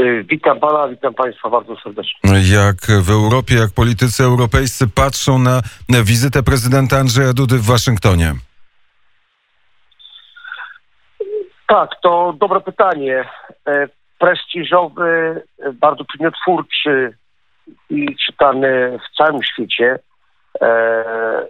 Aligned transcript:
Y, 0.00 0.24
Witam 0.24 0.60
pana, 0.60 0.88
witam 0.88 1.14
państwa 1.14 1.50
bardzo 1.50 1.76
serdecznie. 1.76 2.20
Jak 2.56 2.76
w 3.02 3.10
Europie, 3.10 3.54
jak 3.54 3.70
politycy 3.74 4.24
europejscy 4.24 4.88
patrzą 4.94 5.38
na 5.88 6.02
wizytę 6.04 6.42
prezydenta 6.42 6.96
Andrzeja 6.96 7.32
Dudy 7.32 7.58
w 7.58 7.66
Waszyngtonie? 7.66 8.32
Tak, 11.66 11.90
to 12.02 12.34
dobre 12.40 12.60
pytanie. 12.60 13.28
E, 13.68 13.88
Prestiżowy, 14.18 15.42
bardzo 15.72 16.04
pilnotwórczy 16.04 17.16
i 17.90 18.16
czytany 18.26 18.98
w 18.98 19.16
całym 19.16 19.42
świecie, 19.42 19.98
e, 20.60 20.66
e, 20.66 21.46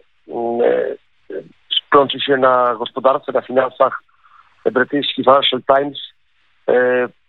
splączy 1.70 2.20
się 2.20 2.36
na 2.36 2.74
gospodarce, 2.78 3.32
na 3.32 3.42
finansach 3.42 4.02
brytyjski 4.72 5.24
Financial 5.24 5.60
Times 5.76 5.98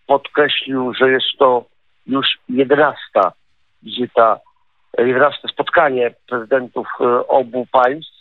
podkreślił, 0.09 0.93
że 0.93 1.11
jest 1.11 1.25
to 1.39 1.65
już 2.07 2.27
jedenasta 2.49 3.31
wizyta, 3.83 4.39
jedenaste 4.97 5.47
spotkanie 5.47 6.11
prezydentów 6.29 6.87
e, 7.01 7.27
obu 7.27 7.65
państw. 7.71 8.19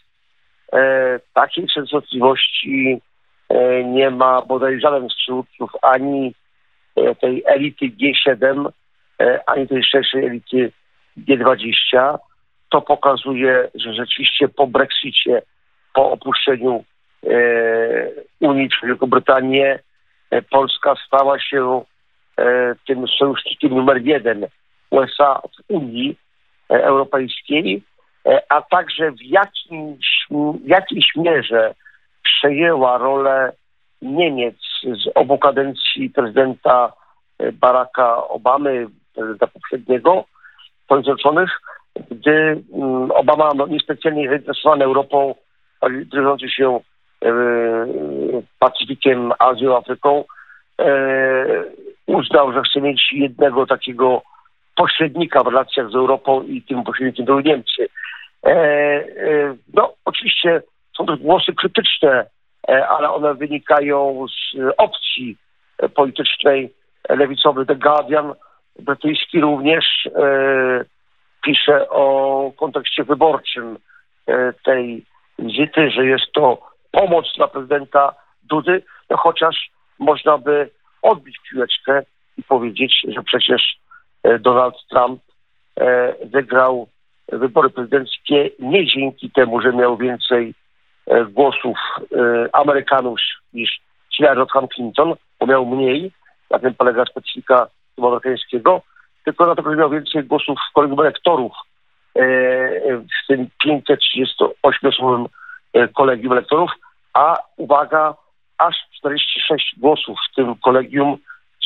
E, 0.72 1.20
takiej 1.34 1.66
częstotliwości 1.66 3.00
e, 3.48 3.84
nie 3.84 4.10
ma 4.10 4.42
bodaj 4.42 4.80
żaden 4.80 5.08
z 5.08 5.14
przywódców 5.14 5.70
ani 5.82 6.34
e, 6.96 7.14
tej 7.14 7.42
elity 7.46 7.86
G7, 7.86 8.68
e, 9.20 9.40
ani 9.46 9.68
tej 9.68 9.84
szerszej 9.84 10.26
elity 10.26 10.72
G20. 11.18 12.18
To 12.70 12.80
pokazuje, 12.80 13.68
że 13.74 13.94
rzeczywiście 13.94 14.48
po 14.48 14.66
Brexicie, 14.66 15.42
po 15.94 16.10
opuszczeniu 16.10 16.84
e, 17.24 17.30
Unii 18.40 18.68
przez 18.68 18.88
Wielką 18.88 19.06
Brytanię, 19.06 19.78
Polska 20.50 20.94
stała 21.06 21.40
się 21.40 21.82
e, 22.38 22.74
tym 22.86 23.08
sojusznikiem 23.08 23.74
numer 23.74 24.02
jeden 24.02 24.46
USA 24.90 25.40
w 25.40 25.70
Unii 25.72 26.16
e, 26.70 26.84
Europejskiej, 26.84 27.82
e, 28.26 28.42
a 28.48 28.62
także 28.62 29.12
w, 29.12 29.22
jakimś, 29.22 30.26
w 30.30 30.68
jakiejś 30.68 31.06
mierze 31.16 31.74
przejęła 32.22 32.98
rolę 32.98 33.52
Niemiec 34.02 34.56
z 34.82 35.10
obu 35.14 35.38
kadencji 35.38 36.10
prezydenta 36.10 36.92
e, 37.38 37.52
Baracka 37.52 38.28
Obamy, 38.28 38.86
prezydenta 39.14 39.46
poprzedniego, 39.46 40.24
Stanów 40.84 41.04
Zjednoczonych, 41.04 41.60
gdy 42.10 42.62
mm, 42.74 43.10
Obama 43.10 43.52
no, 43.54 43.66
niespecjalnie 43.66 44.28
zainteresowany 44.28 44.84
Europą, 44.84 45.34
ale 45.80 46.04
drwiący 46.04 46.48
się 46.50 46.80
e, 47.24 47.30
Pacyfikiem, 48.58 49.32
Azją, 49.38 49.76
Afryką, 49.76 50.24
e, 50.80 51.64
uznał, 52.06 52.52
że 52.52 52.62
chce 52.62 52.80
mieć 52.80 53.12
jednego 53.12 53.66
takiego 53.66 54.22
pośrednika 54.76 55.42
w 55.42 55.46
relacjach 55.46 55.90
z 55.90 55.94
Europą 55.94 56.42
i 56.42 56.62
tym 56.62 56.84
pośrednikiem 56.84 57.26
były 57.26 57.42
Niemcy. 57.42 57.88
E, 58.46 58.50
e, 58.50 59.04
no, 59.74 59.94
oczywiście 60.04 60.62
są 60.96 61.06
to 61.06 61.16
głosy 61.16 61.54
krytyczne, 61.54 62.26
ale 62.68 63.10
one 63.10 63.34
wynikają 63.34 64.26
z 64.28 64.58
opcji 64.78 65.36
politycznej 65.94 66.74
lewicowy 67.08 67.66
The 67.66 67.76
Guardian, 67.76 68.34
brytyjski 68.78 69.40
również 69.40 70.08
pisze 71.44 71.88
o 71.90 72.52
kontekście 72.56 73.04
wyborczym 73.04 73.78
tej 74.64 75.04
wizyty, 75.38 75.90
że 75.90 76.06
jest 76.06 76.32
to 76.32 76.58
pomoc 76.90 77.26
dla 77.36 77.48
prezydenta 77.48 78.14
Dudy, 78.50 78.82
no 79.10 79.16
chociaż 79.16 79.70
można 79.98 80.38
by 80.38 80.70
odbić 81.02 81.36
piłeczkę 81.50 82.02
i 82.36 82.42
powiedzieć, 82.42 83.06
że 83.08 83.22
przecież 83.22 83.78
e, 84.22 84.38
Donald 84.38 84.74
Trump 84.90 85.20
e, 85.80 86.14
wygrał 86.26 86.88
wybory 87.32 87.70
prezydenckie 87.70 88.50
nie 88.58 88.86
dzięki 88.86 89.30
temu, 89.30 89.60
że 89.60 89.72
miał 89.72 89.96
więcej 89.96 90.54
e, 91.06 91.24
głosów 91.24 91.78
Amerykanów 92.52 93.20
niż 93.52 93.80
Hillary 94.16 94.38
Rodham 94.38 94.68
Clinton, 94.68 95.14
bo 95.40 95.46
miał 95.46 95.66
mniej, 95.66 96.12
na 96.50 96.58
tym 96.58 96.74
polega 96.74 97.04
specyfika 97.04 97.66
amerykańskiego, 97.98 98.82
tylko 99.24 99.44
dlatego, 99.44 99.70
że 99.70 99.76
miał 99.76 99.90
więcej 99.90 100.24
głosów 100.24 100.58
w 100.70 100.72
kolegium 100.74 101.00
elektorów 101.00 101.52
w 103.24 103.26
tym 103.28 103.48
538-osobowym 103.64 105.26
e, 105.72 105.88
kolegium 105.88 106.32
elektorów, 106.32 106.70
a 107.14 107.38
uwaga, 107.56 108.14
aż 108.58 108.76
46 108.98 109.74
głosów 109.78 110.18
w 110.32 110.34
tym 110.34 110.54
kolegium 110.56 111.18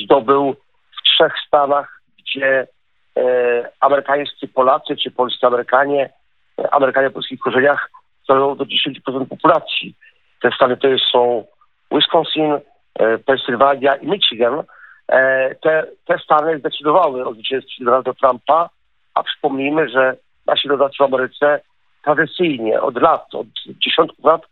zdobył 0.05 0.57
w 0.99 1.03
trzech 1.03 1.33
stanach, 1.47 2.01
gdzie 2.19 2.67
e, 3.17 3.71
amerykańscy 3.81 4.49
Polacy 4.49 4.97
czy 4.97 5.11
polscy 5.11 5.47
Amerykanie, 5.47 6.11
Amerykanie 6.71 7.07
o 7.07 7.11
polskich 7.11 7.41
korzeniach 7.41 7.91
stanowią 8.25 8.57
do 8.57 8.65
10% 8.65 9.27
populacji. 9.27 9.95
Te 10.43 10.51
stany 10.53 10.77
to 10.77 10.89
jest, 10.89 11.05
są 11.13 11.45
Wisconsin, 11.93 12.59
e, 12.99 13.19
Pensylwania 13.19 13.97
i 13.97 14.07
Michigan. 14.07 14.63
E, 15.09 15.55
te, 15.55 15.87
te 16.05 16.19
stany 16.19 16.59
zdecydowały 16.59 17.27
o 17.27 17.35
zwycięstwie 17.35 17.85
Donalda 17.85 18.15
Trumpa, 18.15 18.71
a 19.15 19.23
przypomnijmy, 19.23 19.89
że 19.89 20.17
nasi 20.47 20.69
rodacy 20.69 20.95
w 20.99 21.03
Ameryce 21.03 21.61
tradycyjnie 22.05 22.81
od 22.81 23.03
lat, 23.03 23.35
od 23.35 23.47
dziesiątków 23.67 24.25
lat 24.25 24.43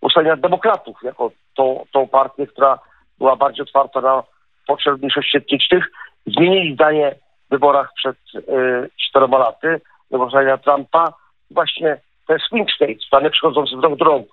ustania 0.00 0.36
demokratów 0.36 0.96
jako 1.02 1.30
tą, 1.54 1.84
tą 1.92 2.08
partię, 2.08 2.46
która 2.46 2.78
była 3.18 3.36
bardziej 3.36 3.62
otwarta 3.62 4.00
na 4.00 4.22
potrzeby 4.66 4.96
mniejszości 4.96 5.36
etnicznych. 5.36 5.84
Zmienili 6.26 6.74
zdanie 6.74 7.14
w 7.46 7.50
wyborach 7.50 7.92
przed 7.96 8.16
y, 8.34 8.90
czteroma 9.08 9.38
laty, 9.38 9.80
głosowania 10.10 10.58
Trumpa. 10.58 11.12
Właśnie 11.50 12.00
te 12.26 12.38
swing 12.38 12.70
states, 12.70 13.06
stany 13.06 13.30
przychodzące 13.30 13.76
z 13.76 13.82
rok 13.82 13.98
do 13.98 14.24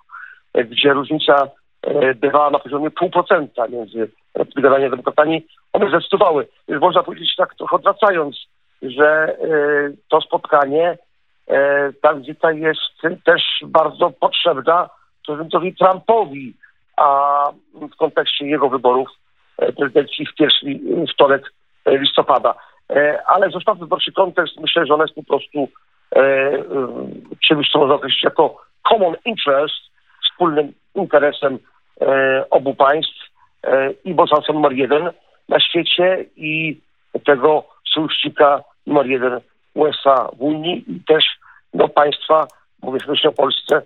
y, 0.58 0.64
gdzie 0.64 0.92
różnica 0.92 1.48
y, 1.86 2.14
bywała 2.14 2.50
na 2.50 2.58
poziomie 2.58 2.90
pół 2.90 3.10
procenta 3.10 3.68
między 3.68 4.10
republikanami 4.34 4.84
a 4.84 4.90
demokratami, 4.90 5.46
one 5.72 5.88
zdecydowały. 5.88 6.48
Więc 6.68 6.80
można 6.80 7.02
powiedzieć 7.02 7.36
tak 7.36 7.54
trochę 7.54 7.76
odwracając, 7.76 8.36
że 8.82 9.36
y, 9.44 9.96
to 10.08 10.20
spotkanie, 10.20 10.98
y, 11.50 11.54
ta 12.02 12.14
wizyta 12.14 12.52
jest 12.52 12.80
też 13.24 13.42
bardzo 13.66 14.10
potrzebna 14.10 14.90
prezydentowi 15.28 15.74
Trumpowi, 15.74 16.54
a 16.96 17.50
w 17.74 17.96
kontekście 17.96 18.46
jego 18.46 18.68
wyborów 18.68 19.08
e, 19.58 19.72
prezydenckich 19.72 20.30
w 20.30 20.34
pierwszy 20.34 20.66
wtorek 21.14 21.52
e, 21.84 21.98
listopada. 21.98 22.54
E, 22.90 23.22
Ale 23.26 23.50
zostaw 23.50 23.78
wyborczy 23.78 24.12
kontekst, 24.12 24.60
myślę, 24.60 24.86
że 24.86 24.94
on 24.94 25.00
jest 25.00 25.14
po 25.14 25.22
prostu 25.22 25.68
czymś, 27.48 27.70
co 27.70 27.78
można 27.78 27.94
określić 27.94 28.24
jako 28.24 28.56
common 28.88 29.16
interest, 29.24 29.74
wspólnym 30.24 30.72
interesem 30.94 31.58
obu 32.50 32.74
państw 32.74 33.30
i 34.04 34.14
bożaństwa 34.14 34.52
numer 34.52 34.72
jeden 34.72 35.10
na 35.48 35.60
świecie 35.60 36.24
i 36.36 36.80
tego 37.26 37.64
sojusznika 37.94 38.62
numer 38.86 39.06
jeden 39.06 39.40
USA 39.74 40.28
w 40.36 40.42
Unii 40.42 40.84
i 40.92 41.00
też 41.04 41.24
no, 41.74 41.88
państwa, 41.88 42.46
mówię 42.82 43.00
myślę 43.08 43.30
o 43.30 43.32
Polsce, 43.32 43.82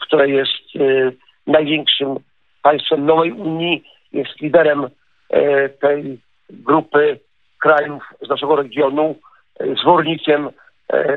które 0.00 0.28
jest 0.28 0.76
e, 0.76 1.12
największym 1.46 2.16
państwem 2.62 3.06
nowej 3.06 3.32
Unii, 3.32 3.84
jest 4.12 4.40
liderem 4.40 4.88
e, 5.30 5.68
tej 5.68 6.18
grupy 6.50 7.18
krajów 7.60 8.02
z 8.22 8.28
naszego 8.28 8.56
regionu, 8.56 9.16
e, 9.60 9.74
zwornikiem 9.74 10.50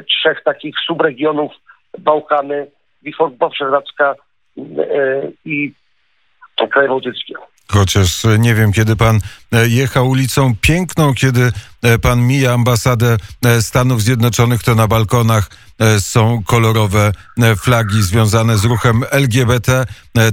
trzech 0.10 0.44
takich 0.44 0.76
subregionów 0.88 1.52
Bałkany, 2.00 2.68
Powszechnicka 3.40 4.16
e, 4.58 4.64
i 5.46 5.74
kraje 6.70 6.88
bałtyckie. 6.88 7.34
Chociaż 7.68 8.26
e, 8.26 8.40
nie 8.40 8.56
wiem, 8.56 8.74
kiedy 8.74 8.96
pan 8.96 9.20
e, 9.52 9.68
jechał 9.68 10.10
ulicą 10.10 10.56
Piękną, 10.62 11.14
kiedy 11.14 11.52
e, 11.82 12.00
pan 12.00 12.22
mija 12.22 12.54
ambasadę 12.54 13.18
Stanów 13.62 14.04
Zjednoczonych, 14.04 14.64
to 14.64 14.76
na 14.76 14.88
balkonach 14.88 15.50
są 16.00 16.44
kolorowe 16.44 17.12
flagi 17.58 18.04
związane 18.04 18.58
z 18.58 18.66
ruchem 18.66 19.04
LGBT. 19.12 19.86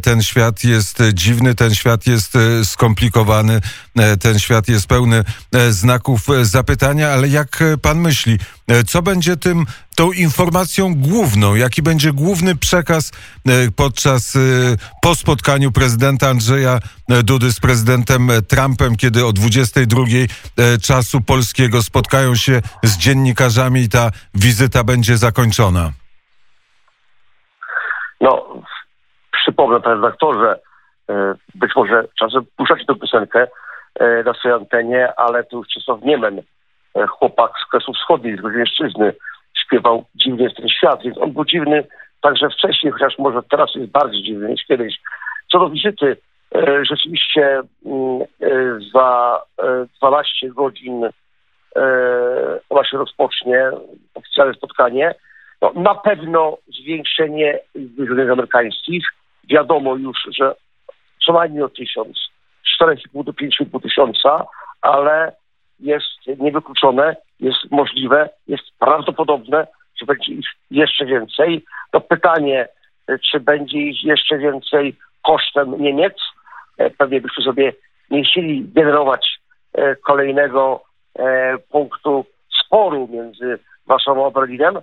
Ten 0.02 0.22
świat 0.22 0.64
jest 0.64 0.98
dziwny, 1.14 1.54
ten 1.54 1.74
świat 1.74 2.06
jest 2.06 2.32
skomplikowany, 2.64 3.60
ten 4.20 4.38
świat 4.38 4.68
jest 4.68 4.86
pełny 4.86 5.24
znaków 5.70 6.20
zapytania, 6.42 7.10
ale 7.10 7.28
jak 7.28 7.64
pan 7.82 7.98
myśli, 7.98 8.38
co 8.86 9.02
będzie 9.02 9.36
tym, 9.36 9.66
tą 10.00 10.12
informacją 10.12 10.94
główną, 10.94 11.54
jaki 11.54 11.82
będzie 11.82 12.12
główny 12.12 12.56
przekaz 12.56 13.12
e, 13.12 13.50
podczas, 13.76 14.36
e, 14.36 14.40
po 15.02 15.14
spotkaniu 15.14 15.72
prezydenta 15.72 16.26
Andrzeja 16.28 16.74
e, 16.74 17.22
Dudy 17.22 17.52
z 17.52 17.60
prezydentem 17.60 18.28
Trumpem, 18.48 18.96
kiedy 18.96 19.26
o 19.26 19.32
22 19.32 20.02
e, 20.02 20.78
czasu 20.78 21.18
polskiego 21.20 21.82
spotkają 21.82 22.34
się 22.34 22.60
z 22.82 22.98
dziennikarzami 22.98 23.80
i 23.80 23.88
ta 23.88 24.10
wizyta 24.34 24.84
będzie 24.84 25.16
zakończona? 25.16 25.90
No, 28.20 28.46
przypomnę 29.32 29.80
panie 29.80 29.96
redaktorze, 29.96 30.60
być 31.54 31.72
może 31.76 32.04
czasem 32.18 32.42
puszczacie 32.56 32.84
tę 32.84 32.94
piosenkę, 32.94 33.46
na 34.24 34.34
swojej 34.34 34.56
antenie, 34.56 35.12
ale 35.16 35.44
to 35.44 35.56
już 35.56 35.68
Czesław 35.68 36.02
Niemen, 36.02 36.42
chłopak 37.08 37.50
z 37.66 37.70
Kresów 37.70 37.96
Wschodnich, 37.96 38.36
z 38.36 38.40
Gruzińszczyzny, 38.40 39.12
śpiewał 39.70 40.04
Dziwny 40.14 40.42
jest 40.42 40.56
ten 40.56 40.68
świat, 40.68 41.02
więc 41.02 41.18
on 41.18 41.32
był 41.32 41.44
dziwny 41.44 41.84
także 42.20 42.48
wcześniej, 42.50 42.92
chociaż 42.92 43.18
może 43.18 43.42
teraz 43.50 43.74
jest 43.74 43.90
bardziej 43.90 44.22
dziwny 44.22 44.48
niż 44.48 44.64
kiedyś. 44.64 44.98
Co 45.52 45.58
do 45.58 45.70
wizyty, 45.70 46.16
e, 46.54 46.84
rzeczywiście 46.84 47.62
mm, 47.86 48.22
e, 48.22 48.48
za 48.94 49.40
e, 49.62 49.86
12 49.98 50.48
godzin 50.48 51.04
e, 51.04 51.10
ona 52.68 52.84
się 52.84 52.98
rozpocznie, 52.98 53.70
oficjalne 54.14 54.54
spotkanie. 54.54 55.14
No, 55.62 55.72
na 55.74 55.94
pewno 55.94 56.56
zwiększenie 56.80 57.58
wyżunek 57.74 58.30
amerykańskich. 58.30 59.04
Wiadomo 59.44 59.96
już, 59.96 60.16
że 60.38 60.54
co 61.26 61.32
najmniej 61.32 61.62
o 61.62 61.68
tysiąc, 61.68 62.18
4,5 62.82 63.24
do 63.24 63.32
5,5 63.32 63.82
tysiąca, 63.82 64.46
ale 64.82 65.32
jest 65.80 66.38
niewykluczone, 66.38 67.16
jest 67.40 67.70
możliwe, 67.70 68.28
jest 68.48 68.64
prawdopodobne, 68.78 69.66
że 70.00 70.06
będzie 70.06 70.32
ich 70.32 70.46
jeszcze 70.70 71.06
więcej. 71.06 71.64
To 71.90 72.00
pytanie, 72.00 72.68
e, 73.08 73.18
czy 73.18 73.40
będzie 73.40 73.78
ich 73.78 74.04
jeszcze 74.04 74.38
więcej 74.38 74.96
kosztem 75.22 75.82
Niemiec. 75.82 76.14
E, 76.78 76.90
Pewnie 76.90 77.20
byśmy 77.20 77.44
sobie 77.44 77.72
nie 78.10 78.24
chcieli 78.24 78.68
generować 78.74 79.40
e, 79.74 79.96
kolejnego 79.96 80.84
punktu 81.70 82.24
sporu 82.64 83.08
między 83.12 83.58
Warszawą 83.86 84.26
a 84.26 84.30
Berlinem, 84.30 84.78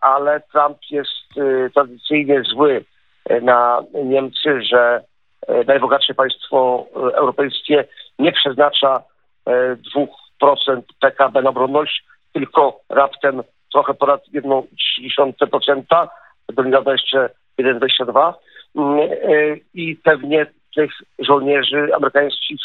ale 0.00 0.40
Trump 0.40 0.78
jest 0.90 1.28
tradycyjnie 1.74 2.42
zły 2.42 2.84
na 3.42 3.82
Niemcy, 4.04 4.62
że 4.62 5.04
najbogatsze 5.66 6.14
państwo 6.14 6.86
europejskie 6.92 7.84
nie 8.18 8.32
przeznacza 8.32 9.02
2% 9.46 10.06
PKB 11.00 11.42
na 11.42 11.50
obronność, 11.50 12.04
tylko 12.32 12.80
raptem 12.88 13.42
trochę 13.72 13.94
ponad 13.94 14.20
1,3%, 14.34 16.08
do 16.52 16.62
niedawna 16.62 16.92
jeszcze 16.92 17.30
1,22 17.58 18.34
Mm, 18.74 18.98
e, 18.98 19.56
i 19.74 19.96
pewnie 19.96 20.46
tych 20.76 20.90
żołnierzy 21.18 21.94
amerykańskich 21.96 22.60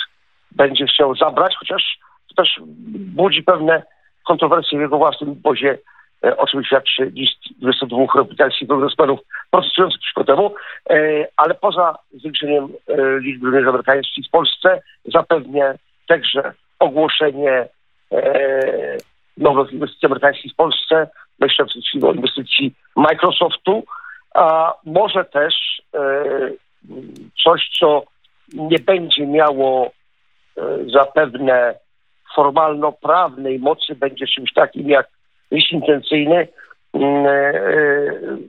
będzie 0.52 0.86
chciał 0.86 1.16
zabrać, 1.16 1.56
chociaż 1.60 2.00
to 2.30 2.44
też 2.44 2.60
budzi 2.92 3.44
pewne 3.44 3.84
kontrowersje 4.28 4.78
w 4.78 4.81
jego 4.81 4.98
własnym 4.98 5.30
obozie, 5.31 5.78
e, 6.26 6.38
o 6.38 6.48
czym 6.48 6.64
świadczy 6.64 7.06
list 7.06 7.60
22 7.60 7.98
republikańskich 8.16 8.68
kongresmenów 8.68 9.20
protestujących 9.52 10.00
przeciwko 10.00 10.24
temu, 10.24 10.56
e, 10.90 11.28
ale 11.38 11.54
poza 11.54 11.98
zwiększeniem 12.14 12.64
e, 12.64 13.20
liczby 13.20 13.48
żołnierzy 13.48 13.70
amerykańskich 13.70 14.28
w 14.28 14.31
Polsce 14.31 14.81
zapewnie 15.06 15.74
także 16.08 16.54
ogłoszenie 16.80 17.68
e, 18.12 18.98
nowych 19.38 19.74
inwestycji 19.74 20.06
amerykańskich 20.06 20.54
w 20.54 20.56
Polsce, 20.56 21.08
myślę 21.40 21.66
przede 21.66 21.81
wszystkim 21.81 22.04
o 22.04 22.14
inwestycji 22.14 22.76
Microsoftu, 22.96 23.84
a 24.36 24.74
może 24.86 25.26
też 25.26 25.81
e, 25.96 26.24
coś, 27.44 27.70
co 27.80 28.04
nie 28.54 28.80
będzie 28.80 29.28
miało 29.28 29.92
e, 30.58 30.62
zapewne 30.94 31.76
formalno-prawnej 32.36 33.60
mocy, 33.60 33.96
będzie 33.96 34.28
czymś 34.28 34.54
takim 34.54 34.90
jak 34.90 35.08
list 35.52 35.72
intencyjny. 35.72 36.48
Mm, 36.94 37.26
e, 37.26 37.64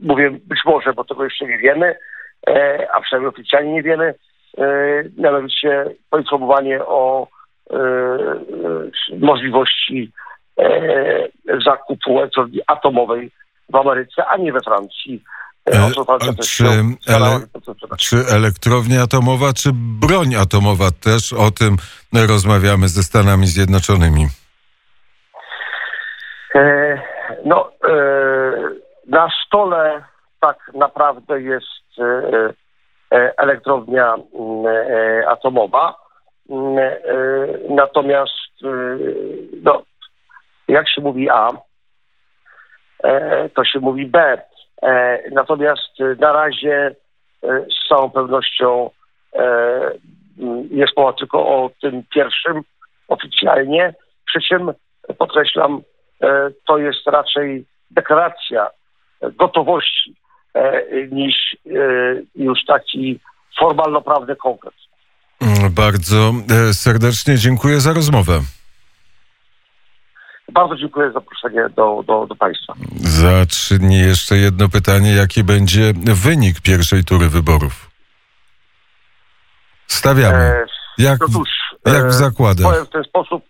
Mówię 0.02 0.30
być 0.30 0.60
może, 0.64 0.92
bo 0.92 1.04
tego 1.04 1.24
jeszcze 1.24 1.46
nie 1.46 1.58
wiemy, 1.58 1.96
e, 2.48 2.86
a 2.92 3.00
przynajmniej 3.00 3.28
oficjalnie 3.28 3.72
nie 3.72 3.82
wiemy. 3.82 4.14
E, 4.58 4.64
Mianowicie 5.16 5.84
poinformowanie 6.10 6.84
o 6.84 7.26
e, 7.26 7.26
e, 7.26 7.39
możliwości 9.18 10.12
e, 10.58 11.28
zakupu 11.64 12.18
elektrowni 12.18 12.60
atomowej 12.66 13.30
w 13.68 13.76
Ameryce, 13.76 14.26
a 14.26 14.36
nie 14.36 14.52
we 14.52 14.60
Francji. 14.60 15.22
E, 15.66 15.90
czy 16.42 16.64
ele-. 17.06 17.40
Czy 17.98 18.16
elektrownia 18.34 19.02
atomowa, 19.02 19.52
czy 19.52 19.70
broń 19.74 20.34
atomowa 20.34 20.90
też? 20.90 21.32
O 21.32 21.50
tym 21.50 21.76
rozmawiamy 22.28 22.88
ze 22.88 23.02
Stanami 23.02 23.46
Zjednoczonymi. 23.46 24.26
E, 26.54 27.02
No, 27.44 27.70
e, 27.88 27.92
na 29.06 29.28
stole 29.46 30.04
tak 30.40 30.56
naprawdę 30.74 31.40
jest 31.42 31.98
e, 31.98 32.04
e, 33.16 33.32
elektrownia 33.38 34.14
mm, 34.14 34.66
e, 34.66 35.28
atomowa. 35.28 35.94
Mm, 36.48 36.78
e, 36.78 36.98
Natomiast, 37.68 38.64
e, 38.64 38.68
no, 39.62 39.82
jak 40.68 40.88
się 40.88 41.00
mówi 41.00 41.30
A, 41.30 41.50
e, 43.04 43.48
to 43.48 43.64
się 43.64 43.80
mówi 43.80 44.06
B. 44.06 44.42
Natomiast 45.32 45.98
na 46.18 46.32
razie 46.32 46.94
z 47.42 47.88
całą 47.88 48.10
pewnością 48.10 48.90
e, 49.34 49.40
m, 50.40 50.68
jest 50.70 50.96
mowa 50.96 51.12
tylko 51.12 51.38
o 51.38 51.70
tym 51.80 52.02
pierwszym 52.14 52.62
oficjalnie, 53.08 53.94
przy 54.26 54.40
czym 54.40 54.72
podkreślam, 55.18 55.82
to 56.66 56.78
jest 56.78 57.06
raczej 57.06 57.64
deklaracja 57.90 58.70
gotowości 59.22 60.14
niż 61.10 61.56
już 62.34 62.64
taki 62.64 63.20
formalno-prawny 63.58 64.36
konkret. 64.36 64.74
Bardzo 65.68 66.32
e, 66.70 66.74
serdecznie 66.74 67.36
dziękuję 67.36 67.80
za 67.80 67.92
rozmowę. 67.92 68.40
Bardzo 70.52 70.76
dziękuję 70.76 71.06
za 71.06 71.12
zaproszenie 71.12 71.68
do, 71.76 72.02
do, 72.06 72.26
do 72.26 72.36
Państwa. 72.36 72.74
Za 72.96 73.46
trzy 73.46 73.78
dni 73.78 73.98
jeszcze 73.98 74.36
jedno 74.36 74.68
pytanie. 74.68 75.12
Jaki 75.14 75.44
będzie 75.44 75.92
wynik 76.14 76.60
pierwszej 76.60 77.04
tury 77.04 77.28
wyborów? 77.28 77.90
Stawiamy. 79.86 80.38
E, 80.38 80.66
Jak, 80.98 81.20
no 81.20 81.26
cóż, 81.28 81.48
jak 81.86 82.04
w 82.04 82.08
e, 82.08 82.12
zakładach. 82.12 82.66
Powiem 82.72 82.86
w 82.86 82.90
ten 82.90 83.04
sposób. 83.04 83.44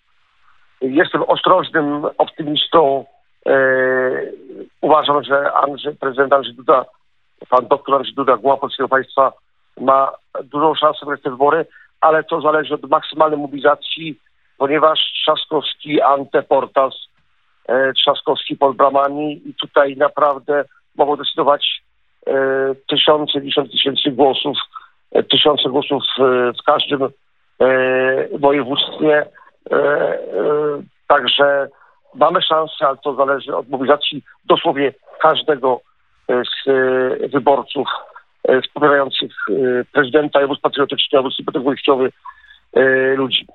Jestem 0.80 1.22
ostrożnym 1.22 2.04
optymistą. 2.18 3.04
E, 3.46 3.52
uważam, 4.80 5.24
że 5.24 5.52
Andrzej, 5.52 5.96
prezydent 5.96 6.32
Andrzej 6.32 6.54
Duda, 6.54 6.84
pan 7.48 7.68
doktor 7.68 7.94
Andrzej 7.94 8.14
Duda, 8.14 8.36
głowa 8.36 8.56
polskiego 8.60 8.88
państwa, 8.88 9.32
ma 9.80 10.12
dużą 10.44 10.74
szansę 10.74 10.98
wygrać 11.00 11.22
te 11.22 11.30
wybory, 11.30 11.66
ale 12.00 12.24
to 12.24 12.40
zależy 12.40 12.74
od 12.74 12.90
maksymalnej 12.90 13.38
mobilizacji, 13.38 14.18
ponieważ 14.58 14.98
Trzaskowski, 15.22 16.02
Anteportas, 16.02 16.94
e, 17.68 17.92
Trzaskowski 17.92 18.56
pod 18.56 18.76
bramami 18.76 19.48
i 19.48 19.54
tutaj 19.54 19.96
naprawdę 19.96 20.64
mogą 20.96 21.16
decydować 21.16 21.82
e, 22.26 22.32
tysiące, 22.88 23.42
dziesiąt 23.42 23.72
tysięcy 23.72 24.10
głosów, 24.10 24.58
e, 25.12 25.22
tysiące 25.22 25.68
głosów 25.68 26.02
e, 26.18 26.22
w 26.52 26.62
każdym 26.66 27.02
e, 27.02 27.08
województwie. 28.38 29.26
E, 29.70 30.18
Także 31.08 31.68
mamy 32.14 32.42
szansę, 32.42 32.86
ale 32.86 32.96
to 32.96 33.14
zależy 33.14 33.56
od 33.56 33.68
mobilizacji 33.68 34.24
dosłownie 34.44 34.92
każdego 35.20 35.80
z 36.28 36.70
wyborców 37.32 37.88
wspierających 38.62 39.32
e, 39.50 39.84
prezydenta 39.92 40.40
i 40.40 40.44
obóz 40.44 40.60
patriotyczny, 40.60 41.18
obóz 41.18 41.36
sympatyk-wojskowy 41.36 42.10
e, 42.72 43.14
ludzi. 43.14 43.46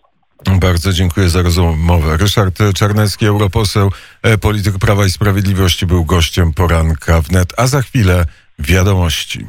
Bardzo 0.62 0.94
dziękuję 0.94 1.30
za 1.30 1.42
rozmowę. 1.42 2.18
Ryszard 2.18 2.60
Czarnecki, 2.75 3.25
europoseł, 3.25 3.92
e, 4.24 4.38
polityk 4.38 4.74
Prawa 4.80 5.06
i 5.06 5.10
Sprawiedliwości, 5.10 5.86
był 5.86 6.06
gościem 6.06 6.54
poranka 6.54 7.22
wnet, 7.22 7.54
a 7.58 7.68
za 7.68 7.82
chwilę 7.82 8.25
wiadomości. 8.60 9.46